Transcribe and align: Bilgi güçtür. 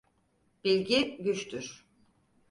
Bilgi 0.63 1.17
güçtür. 1.23 1.85